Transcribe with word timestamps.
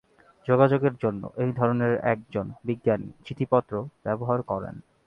যোগাযোগের 0.47 0.95
জন্য, 1.03 1.23
এই 1.37 1.51
ধরনের 1.51 1.93
একজন 2.05 2.45
বিজ্ঞানী 2.65 3.09
"চিঠিপত্র" 3.25 3.73
ব্যবহার 4.05 4.39
করেন। 4.41 4.75